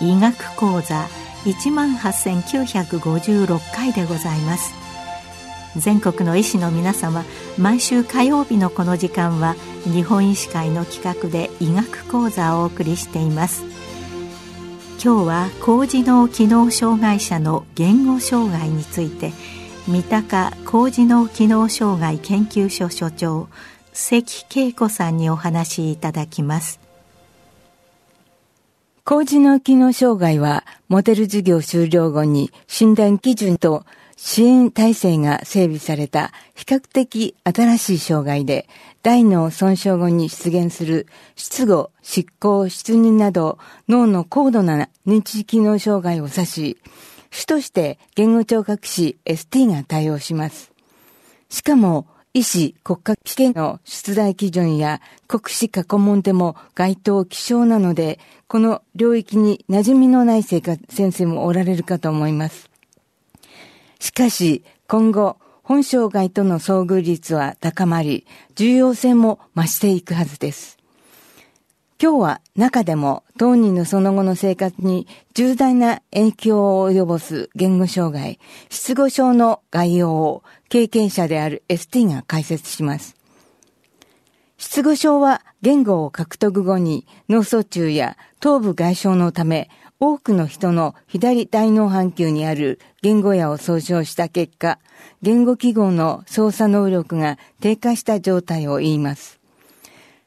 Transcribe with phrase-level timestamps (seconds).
[0.00, 1.08] 医学講座
[1.44, 4.81] 一万八千九百五十六回でございます。
[5.76, 7.24] 全国の医師の皆様
[7.58, 9.54] 毎週火曜日のこの時間は
[9.84, 13.64] 日本医師会の企画で医学講座をお送りしています。
[15.02, 19.32] 今日は高次脳機能障害者の言語障害について
[19.88, 23.48] 三鷹高次脳機能障害研究所所長
[23.92, 26.78] 関恵子さんにお話しいただきます。
[29.04, 33.84] 高次脳機能障害はモデル事業終了後に診断基準と
[34.24, 38.68] 支援体制が整備された比較的新しい障害で、
[39.02, 46.78] 大脳損傷後に出現する失語、執行、失認など脳の高度な認知機能障害を指し、
[47.32, 50.72] 主として言語聴覚士 ST が対応します。
[51.48, 62.71] しかも、医師国家危険の出題基準や国試過去問でも該当希少なので、この領域に馴染みのない生活先生もおられるかと思います。
[64.02, 70.76] しかし、今後、本障害との遭遇率は高まり、重要性も増していくはずです。
[72.02, 83.14] 今日は中でも当人のその後の生活に重大な影響を及ぼす言語障害、失語症の概要を経験者である ST が解説します。
[84.58, 89.70] 失語症は言語を獲得後に脳卒中や頭部外傷のため
[90.04, 94.80] 多くの人の左大脳半球にある言語野を総称した結果、
[95.22, 99.38] 言語記号の操作能力が低下した状態を言います。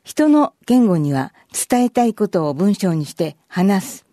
[0.05, 4.05] 人の言語には伝えたいことを文章にして話す。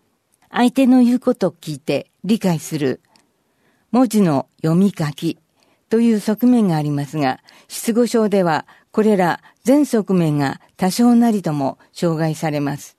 [0.51, 2.99] 相手の言うことを聞いて理解する。
[3.91, 5.37] 文字の読み書き
[5.87, 7.39] という側面がありますが、
[7.69, 12.97] 失語症ではこれら全側面が多少なりとも障害されます。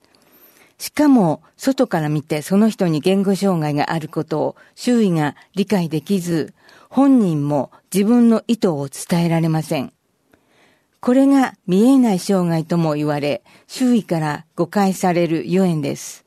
[0.77, 6.53] しかも、外から見てその人に言語障害があることを周囲が理解できず、
[6.89, 9.93] 本人も自分の意図を伝えられません。
[10.99, 16.25] これが見えない障害とも言われ、周囲から誤解されるゆえんです。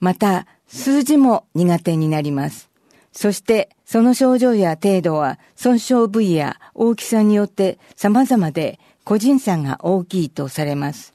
[0.00, 2.70] また、数字も苦手になります。
[3.12, 11.13] そして、その症状や程度は損傷部位や大きさによって様々で個人差が大きいとされます。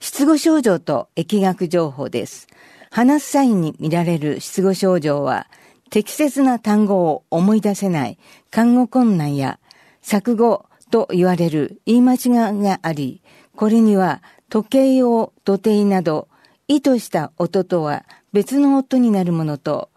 [0.00, 2.46] 失語症状と疫学情報です。
[2.90, 5.46] 話す際に見られる失語症状は、
[5.90, 8.18] 適切な単語を思い出せない、
[8.50, 9.58] 看護困難や、
[10.02, 12.18] 錯誤と言われる言い間違い
[12.62, 13.22] があり、
[13.54, 16.28] これには時計用土定など、
[16.68, 19.90] 意図した音とは別の音になるものと、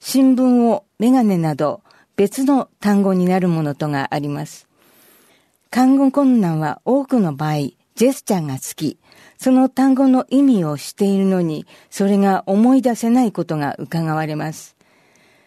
[0.00, 1.82] 新聞をメガネなど
[2.16, 4.68] 別の単語になるものとがあります。
[5.70, 8.98] 看護困難は多くの場合、ジェスチャーが好き、
[9.44, 14.74] その単語の意味をしているのに、それが思い出せないことが伺われます。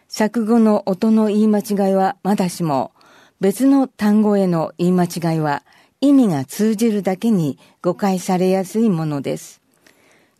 [0.08, 2.92] 錯誤の音の言い間違いはまだしも、
[3.40, 5.64] 別の単語への言い間違いは
[6.00, 9.60] 意味が通じるだけに誤解されやすいものです。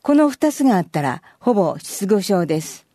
[0.03, 2.87] この二つがあったら、ほぼ失語症です。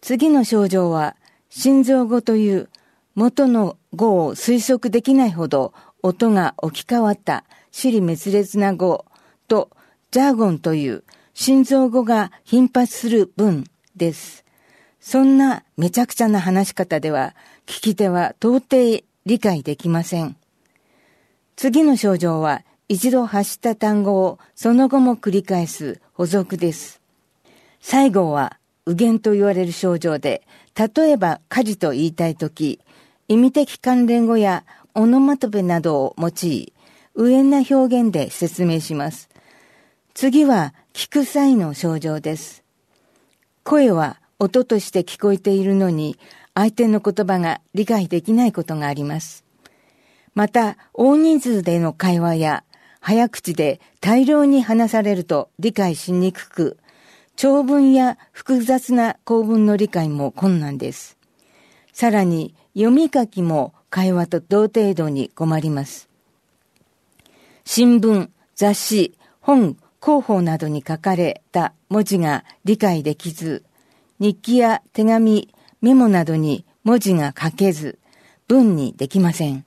[0.00, 1.14] 次の症状は、
[1.50, 2.68] 心臓語という
[3.14, 9.04] 元の語を推測できないほど音が置き換わった死に滅裂な語
[9.48, 9.70] と
[10.10, 11.04] ジャーゴンという
[11.34, 13.64] 心臓語が頻発する文
[13.96, 14.44] です。
[15.00, 17.34] そんなめちゃくちゃな話し方では
[17.66, 20.36] 聞き手は到底理解できません。
[21.56, 27.00] 次の症状は一度発した単語をその後も繰り返す補足です。
[27.80, 30.42] 最後は右言と言われる症状で、
[30.76, 32.80] 例えば火事と言いたいとき、
[33.28, 34.64] 意味的関連語や
[34.94, 36.72] オノマトペなどを用い、
[37.14, 39.28] 上な表現で説明します。
[40.14, 42.62] 次は聞く際の症状です。
[43.64, 46.18] 声は音として聞こえているのに
[46.54, 49.42] 相手の言葉が理解できないことがあります。
[50.34, 52.64] また、大人数での会話や
[53.00, 56.78] 早口で大量に話されると理解しにくく、
[57.34, 61.16] 長文や複雑な構文の理解も困難です。
[61.92, 66.08] さらに、読み書きも会話と同程度に困ります。
[67.64, 73.62] 新聞、雑誌、本、広報などに書かれた文字が理解できず、
[74.18, 78.00] 日記や手紙、メモなどに文字が書けず、
[78.48, 79.64] 文にできません。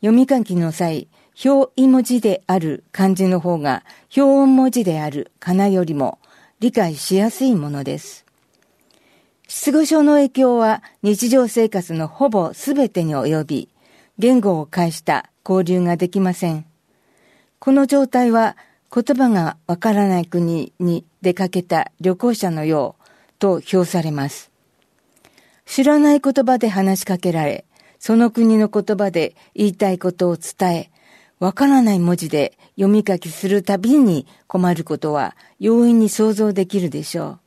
[0.00, 1.06] 読み書きの際、
[1.44, 3.84] 表意文字である漢字の方が
[4.16, 6.18] 表音文字であるかなよりも
[6.58, 8.26] 理解しやすいものです。
[9.46, 13.68] 失語症の影響は日常生活のほぼすべてに及び、
[14.18, 16.66] 言語を介した交流ができません。
[17.60, 18.56] この状態は
[18.94, 23.08] 言葉がわからない国に出かけた旅行者のよう
[23.38, 24.50] と評されます。
[25.66, 27.66] 知らない言葉で話しかけられ、
[27.98, 30.90] その国の言葉で言いたいことを伝え、
[31.38, 37.38] わからない文字で読み書きするたびに困ることは容易に想像できるでしょう。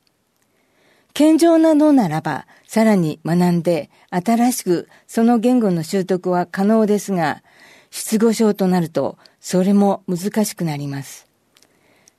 [1.13, 7.43] 健常なのならば、さらに学んで、新しくその言語の習得は可能ですが、
[7.89, 11.30] 失語症となると、それも難しくなります。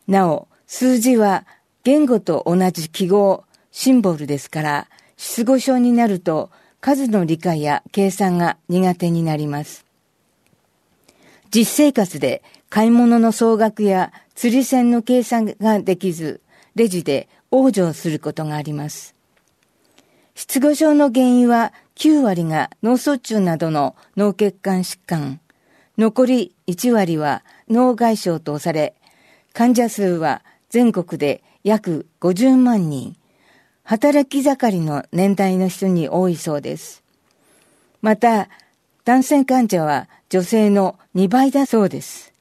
[0.09, 1.47] なお、数字は
[1.85, 6.51] 言語と同じ記号、シンボルですから、失語症になると
[6.81, 9.85] 数の理解や計算が苦手になります。
[11.55, 16.41] 実生活で買い物の総額や釣り銭の計算ができず、
[16.75, 19.15] レジで往生することがあります。
[20.35, 25.41] 失語症の原因は9割が脳卒中などの脳血管疾患、
[25.99, 28.95] 残り1割は脳外傷とされ、
[29.55, 33.17] 患者数は全国で約50万人、
[33.85, 37.03] 働き盛りの年代の人に多いそうです。
[38.01, 38.49] また、
[39.05, 42.33] 男性患者は女性の2倍だそうです。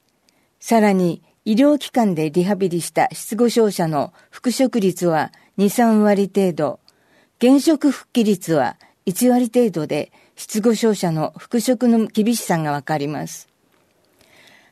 [0.60, 6.80] さらに、医療機関でリハビリした失語症者の復職率は2、3割程度、
[7.38, 8.76] 現職復帰率は
[9.06, 13.48] 1割程度で失語症者の復職の厳しさがわかります。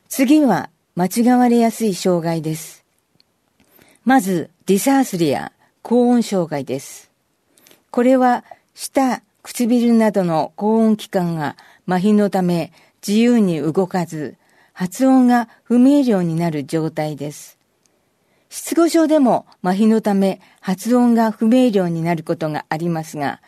[0.07, 2.83] 次は間違われやすい障害です。
[4.03, 5.51] まず、ディサースリア、
[5.81, 7.11] 高音障害です。
[7.91, 8.43] これは、
[8.73, 11.55] 舌、唇などの高音器官が
[11.87, 12.71] 麻痺のため
[13.05, 14.35] 自由に動かず、
[14.73, 17.57] 発音が不明瞭になる状態です。
[18.49, 23.41] 失語症でも麻痺のため発音が不明瞭になることがありますが、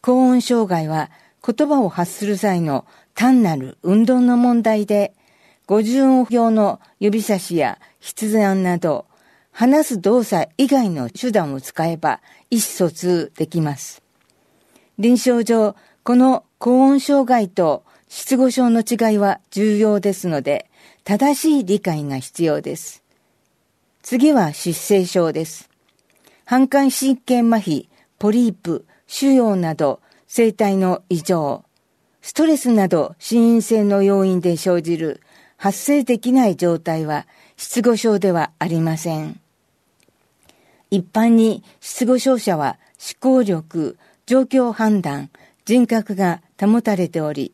[0.00, 1.10] 高音障害は
[1.46, 5.12] 言葉を発する際の単なる運動の問題で、
[5.68, 9.06] 五十音表の指差しや筆談など、
[9.50, 12.20] 話す動作以外の手段を使えば
[12.50, 14.00] 意思疎通できます。
[14.98, 15.74] 臨床上、
[16.04, 20.70] この高音障害と失語症の違いは重要ですので、
[21.02, 23.02] 正しい理解が必要です。
[24.02, 25.68] 次は失声症です。
[26.44, 27.88] 反感神経麻痺、
[28.20, 31.64] ポリープ、腫瘍など、生体の異常、
[32.22, 35.20] ストレスなど心因性の要因で生じる
[35.56, 37.26] 発生できない状態は
[37.56, 39.40] 失語症ではありません。
[40.90, 45.30] 一般に失語症者は思考力、状況判断、
[45.64, 47.52] 人格が保たれており、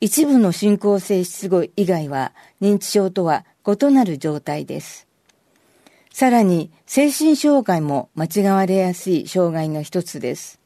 [0.00, 5.06] 一部の進行性失語以外は認知症とは異なる状態です。
[6.12, 10.58] さらに、精神障害も間違われやすい障害の一つです。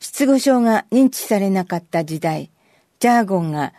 [0.00, 2.50] 失語症が認知されなかった時代、
[2.98, 3.74] ジャーゴンが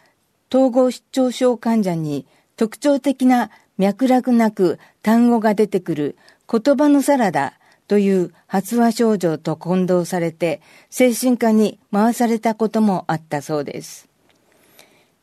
[0.49, 6.17] 統合失調症患者に特徴的な脈絡なく単語が出てくる
[6.49, 7.53] 言葉のサラダ
[7.87, 14.07] という発話症状と混同されて精神科に回されたこともあったそうです。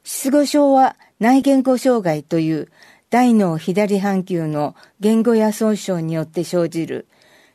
[0.03, 2.69] 失語症は内言語障害という
[3.11, 7.07] 大脳左半球の言語や損傷によって生じる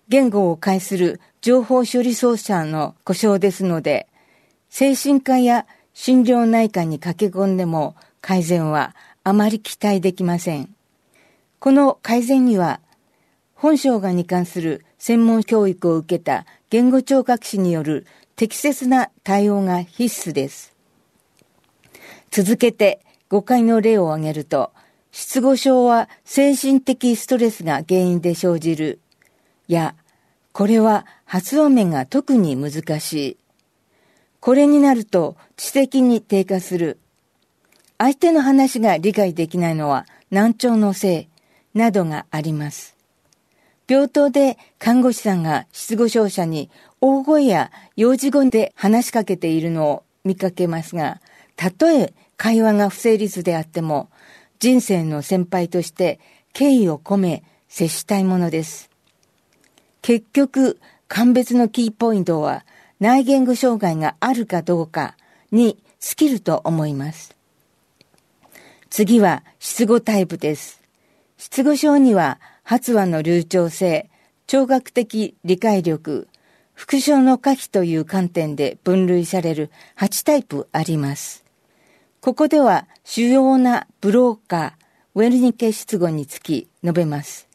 [0.07, 4.07] 言語を介する情報処理操作の故障ですので、
[4.69, 5.67] 精神科や
[6.01, 10.73] 心療内科に駆け込んでも改善はあまり期待できません。
[11.59, 12.79] この改善には、
[13.53, 20.73] 本生涯に関する専門教育を受けた言語聴覚士による適切な対応が必須です。
[22.31, 24.71] 続けて誤解の例を挙げると、
[25.11, 29.01] 失語症は精神的ストレスが原因で生じる。
[29.67, 29.95] や、
[30.53, 33.38] これは発音面が特に難しい。
[34.39, 36.99] これになると知的に低下する。
[37.97, 41.27] 相手の話が理解できないのは難聴のせ
[41.73, 42.95] いなどがあります。
[43.87, 46.69] 病棟で看護師さんが失語症者に
[47.01, 51.21] 大声や幼児語で話しかけているのを見かけますが、
[51.55, 54.09] たとえ会話が不成立であっても、
[54.59, 56.19] 人生の先輩として
[56.53, 58.89] 敬意を込め接したいものです。
[60.01, 62.65] 結局、鑑別のキーポイントは
[62.99, 65.15] 内言語障害があるかどうか
[65.51, 67.35] に尽きると思います。
[68.89, 70.81] 次は失語タイプです。
[71.37, 74.09] 失語症には発話の流暢性、
[74.47, 76.27] 聴覚的理解力、
[76.73, 81.45] 副唱の可否という観点で分類される8タイプあります。
[82.19, 84.71] ここでは主要なブローカー、
[85.15, 87.47] ウェルニケ失語につき述べます。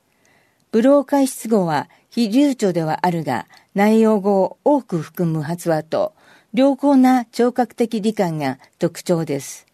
[0.71, 6.15] ブローカー失語は非流暢ではあるが、内容語を多く含む発話と、
[6.53, 9.67] 良好な聴覚的理解が特徴です。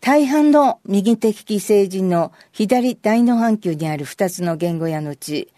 [0.00, 5.48] 大半の右的成人の左大脳半球にある二つの言語や後、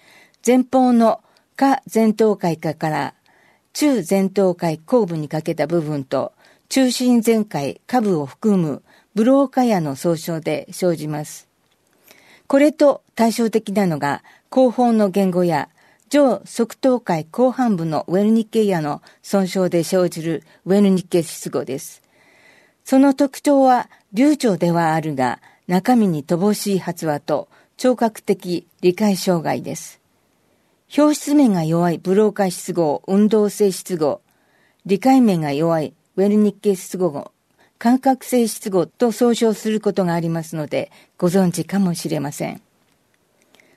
[0.44, 1.20] 前方の
[1.56, 3.14] 下前頭海下から
[3.72, 6.32] 中前頭海後部にかけた部分と
[6.68, 8.82] 中心前回下部を含む
[9.14, 11.46] ブローカヤの総称で生じます。
[12.48, 15.68] これと対照的なのが後方の言語や
[16.12, 22.02] 上側頭海後半部のウェルニッケイヤの損傷で生じるウェルニッケ失語です。
[22.84, 30.02] その特徴は流暢ではあるが中身に乏しい発話と聴覚的理解障害です。
[30.94, 34.20] 表出面が弱いブローカー失語、運動性失語、
[34.84, 37.32] 理解面が弱いウェルニッケ失語
[37.78, 42.60] 感覚性失語と総称することがありますので、ご存知かもしれません。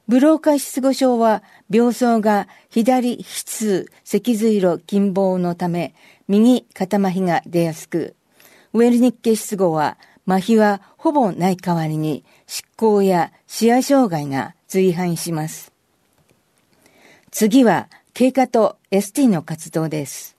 [0.08, 5.96] ブローカー失語症は、病巣が左筆脊髄路近傍のため、
[6.28, 8.16] 右肩麻痺が出やすく、
[8.74, 9.98] ウェルニッケ失語は、
[10.28, 15.72] 麻痺はほぼない代わりに、執行や視野障害が随伴します。
[17.32, 20.36] 次は、経過と ST の活動です。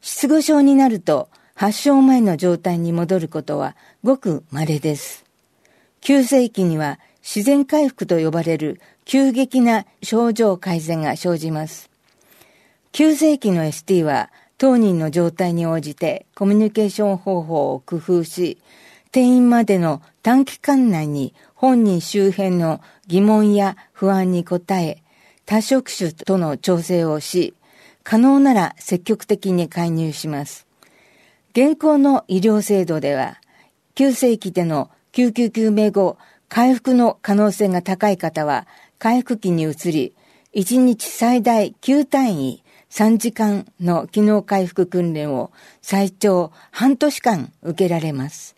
[0.00, 5.24] 失語症になると発症前の状態に戻ることはごく稀です。
[6.00, 11.90] 急性期には自然回復と呼ばれる急激な症状改善が生じます。
[12.90, 18.56] 急性期の ST は当人の状態に応じてコミュニケーション方法を工夫し、
[19.08, 25.02] 転院までの短期間内に本人周辺の疑問や不安に応え、
[25.44, 27.52] 多職種との調整をし、
[28.04, 30.66] 可能なら積極的に介入します。
[31.50, 33.36] 現行の医療制度では、
[33.94, 36.16] 急性期での救急救命後、
[36.48, 38.66] 回復の可能性が高い方は、
[38.98, 40.14] 回復期に移り、
[40.54, 45.50] 1日最大9単位3時間の機能回復訓練を
[45.82, 48.56] 最長半年間受けられます。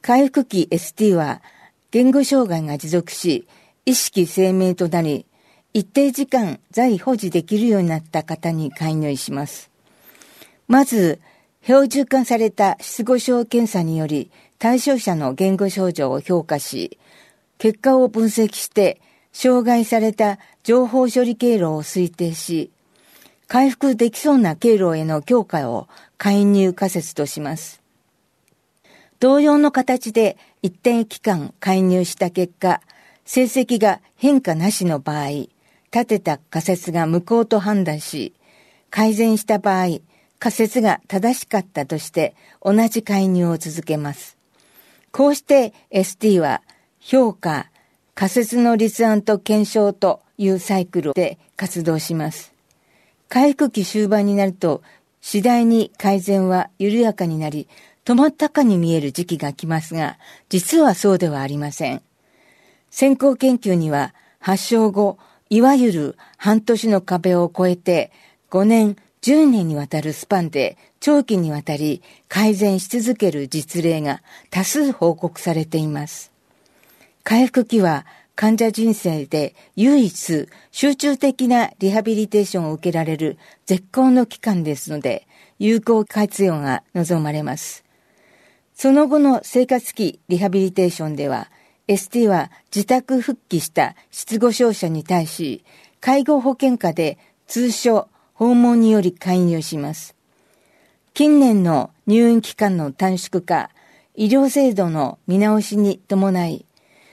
[0.00, 1.42] 回復期 ST は
[1.90, 3.46] 言語障害が持続し、
[3.84, 5.26] 意識生命となり、
[5.74, 9.70] 一定時間在保持できるようになった方に介入します。
[10.66, 11.20] まず、
[11.62, 16.98] 標準化された失語症検査により対象者の言語症状を評価し、
[17.62, 19.00] 結果を分析して
[19.32, 22.72] 障害された情報処理経路を推定し、
[23.46, 25.86] 回復できそうな経路への強化を
[26.18, 27.80] 介入仮説とします。
[29.20, 32.80] 同様の形で一定期間介入した結果、
[33.24, 35.48] 成績が変化なしの場合、立
[36.06, 38.34] てた仮説が無効と判断し、
[38.90, 40.00] 改善した場合、
[40.40, 44.36] 仮説が正しかったとして同じ介入を続けます。
[45.12, 46.62] こうして ST は
[47.04, 47.68] 評価、
[48.14, 52.52] 仮説の立案と検証というサイクルで活動します。
[53.28, 54.82] 回復期終盤になると
[55.20, 57.66] 次第に改善は緩やかになり
[58.04, 60.16] 止まったかに見える時期が来ますが、
[60.48, 62.02] 実はそうではありません。
[62.90, 65.18] 先行研究には発症後
[65.50, 68.12] いわゆる半年の壁を超えて
[68.50, 76.31] 5年、10年にわたるスパンで長期にわたり改善し続ける実例が多数報告されています。
[77.24, 85.26] 回復期は患者人生で唯一集中的なリハビリテーションを受けられる絶好の期間ですので、
[85.58, 87.84] 有効活用が望まれます。
[88.74, 91.50] その後の生活期リハビリテーションでは、
[91.88, 95.64] ST は自宅復帰した失語症者に対し、
[96.00, 100.16] 介護保険科で通所、訪問により介入します。
[101.14, 103.70] 近年の入院期間の短縮化、
[104.14, 106.64] 医療制度の見直しに伴い、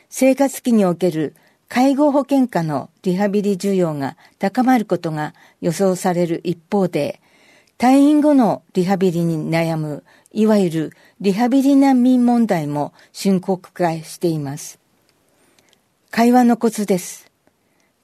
[0.09, 1.35] 生活期における
[1.67, 7.21] 介護保険科のリハビリ需要が高まることが予想される一方で、
[7.77, 14.79] 退院後のリハビリに悩むいわゆるリハビリ難民問題も深刻化しています。
[16.11, 17.31] 会話のコツです。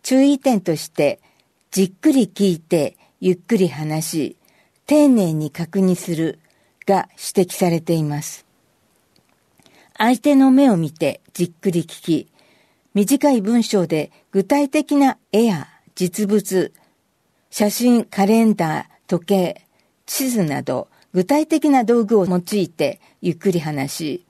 [0.04, 1.20] 注意点として、
[1.72, 4.36] じっくり聞いて、ゆっくり話し、
[4.86, 6.38] 丁寧に確認する
[6.86, 8.45] が指摘されています。
[9.98, 12.28] 相手の目を見てじっくり聞き、
[12.94, 16.74] 短い文章で具体的な絵や実物、
[17.50, 19.62] 写真、カレンダー、時計、
[20.06, 24.26] 地図など具体的な道具を用いてゆっくり話し、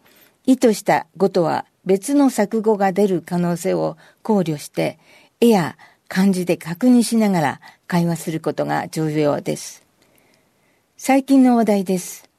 [0.46, 5.00] 意図した語とは別の作語が出る可能性を考慮して、
[5.42, 9.84] 絵や漢字で確認しながら会話することが重要です。
[10.98, 12.30] 最近の話題です。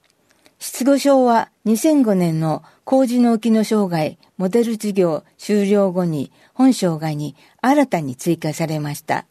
[0.61, 9.26] 失語症は2005年の工事の機能障害モデル事業終了後に本障害に新たに追加されました。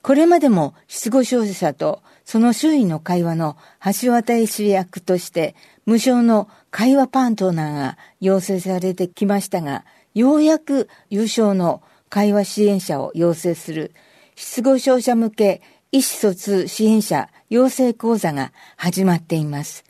[0.00, 3.58] これまでも失語症者とその周囲の会話の
[4.02, 5.54] 橋渡し役として
[5.84, 13.92] 無償の会話パートナーが要請されてきましたが、ようやく優勝の会話支援者を要請する
[14.34, 15.60] 失語症者向け
[15.92, 19.89] 意思疎通支援者養成講座が始まっています。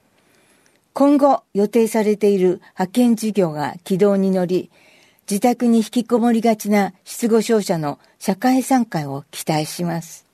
[1.00, 4.70] 今後予定されている派遣事業が軌道に乗り、
[5.22, 10.26] 自宅に引きこもりがちな失語症者の社会参加を期待します。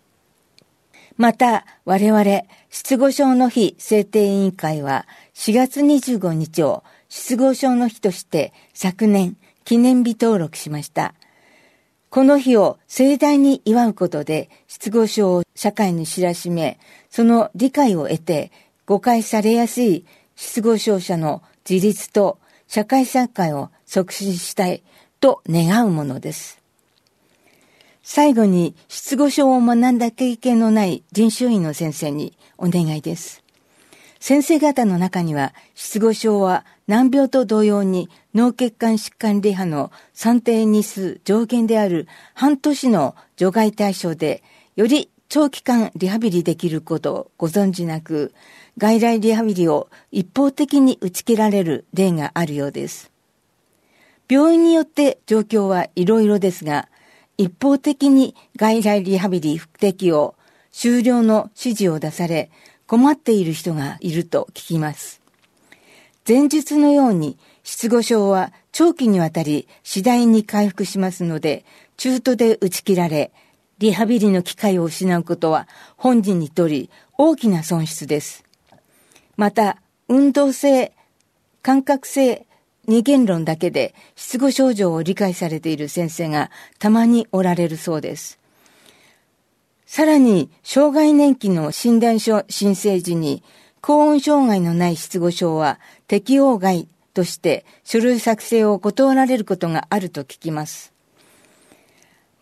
[1.16, 11.14] また、我々、失語症の日制定委員会は4月25日を失語症の日として昨年記念日登録しました。
[12.11, 18.50] この日を盛大に祝うことで失語症を社会に知らしめ、その理解を得て
[18.85, 20.04] 誤解されやすい
[20.37, 22.38] 失語症者の自立と
[22.69, 24.83] 社会社会を促進したい
[25.21, 26.61] と願うものです。
[28.02, 33.43] 最後に失語症を学んだ経験のない人種医の先生にお願いです。
[34.21, 44.43] 先生方の中には失語症は難病と同様に脳血管疾患リハの算定日数上限である半年の除外対象で
[44.76, 48.33] より長期間リハビリできることをご存知なく
[48.78, 53.11] 外来リハビリを一方的に打ち切られる例があるようです。
[54.28, 56.88] 病院によって状況はいろいろですが、
[57.38, 60.35] 一方的に外来リハビリ不適用、
[60.73, 62.50] 終了の指示を出され、
[62.87, 65.21] 困っている人がいると聞きます。
[66.26, 71.64] 前述のように、失語症は長期にわたり次第に回復しますので、
[71.97, 73.33] 中途で打ち切られ、
[73.78, 78.45] リハビリの機会を失うことは本人にとり大きな損失です。
[79.37, 80.92] また、運動性、
[81.62, 82.47] 感覚性、
[82.87, 88.38] 二元論だけで失語症状を理解されている先生がたまにおられるそうです。
[89.84, 93.43] さらに、障害年金の診断書申請時に、
[93.82, 100.96] 高温障害のない失語症は適用外として書類作成を断られることがあると聞きます。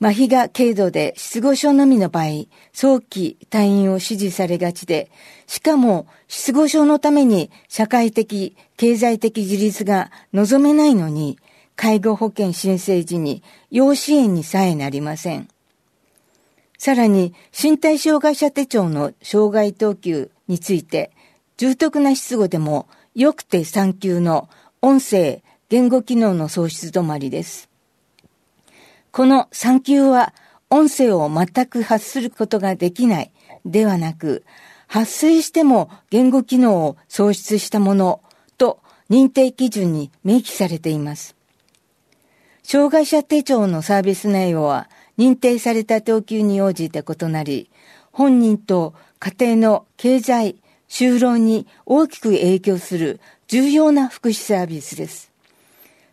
[0.05, 5.11] 麻痺が軽度で失語症のみの場合、早期退院を指示されがちで、
[5.47, 11.38] しかも失語症のために社会的、経済的自立が望めないのに、
[11.75, 15.49] 介護保険申請時に養子縁にさえなりません。
[16.77, 21.12] さらに、身体障害者手帳の障害等級について、
[21.57, 24.51] 重篤な失語でも、よくて3級の
[24.83, 25.40] 音声、
[25.71, 27.71] 言語機能の喪失止まりです。
[29.14, 30.35] この3級は
[30.70, 33.31] 音声を全く発することができない
[33.64, 34.42] ではなく、
[34.88, 38.22] 発生しても言語機能を喪失したもの
[38.59, 41.37] と認定基準に明記されています。
[42.64, 47.70] 障害者手帳のサービス内容は認定された等級に応じて異なり、
[48.11, 50.57] 本人と家庭の経済、
[50.88, 55.34] 就労に大きく影響する重要な福祉サービスです。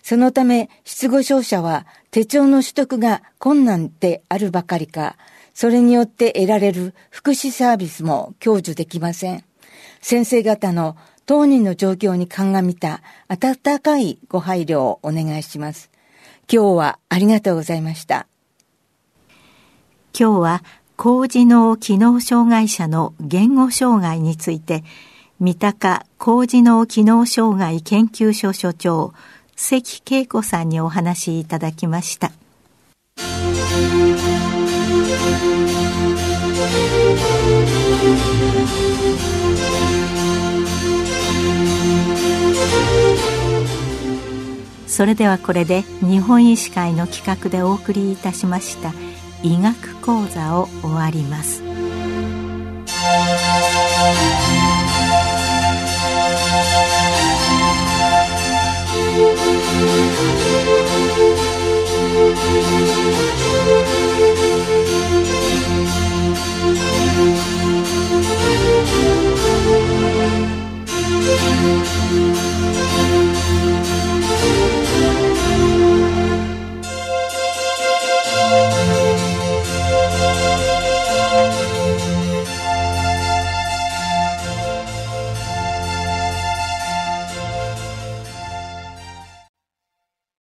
[0.03, 5.15] そのため、失語症者は手帳の取得が困難であるばかりか、
[5.53, 9.43] それによって得られる福祉サービスも享受できません。
[10.01, 15.91] 先生方の当人の状況に鑑みた温かいご配慮をお願いします。
[16.51, 18.27] 今日はありがとうございました。
[20.17, 20.63] 今日は
[20.97, 24.83] 高次脳機能障害者の言語障害について、
[25.39, 29.13] 三鷹高次脳機能障害研究所所長、
[29.63, 32.31] 関恵子さんにお話いただきました。
[44.87, 48.91] それではこれで日本医師会の企画でお送りいたしました
[49.43, 51.61] 医学講座を終わります。